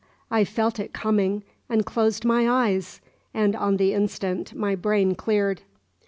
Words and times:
I 0.31 0.45
felt 0.45 0.79
it 0.79 0.93
coming, 0.93 1.43
and 1.69 1.85
closed 1.85 2.25
my 2.25 2.49
eyes; 2.49 3.01
and 3.35 3.55
on 3.55 3.77
the 3.77 3.93
instant 3.93 4.55
my 4.55 4.73
brain 4.73 5.13
cleared. 5.13 5.61